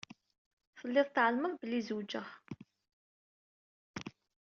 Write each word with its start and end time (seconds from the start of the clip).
Telliḍ 0.77 1.07
tɛelmeḍ 1.09 1.53
belli 1.61 1.79
zewǧeɣ. 1.87 2.27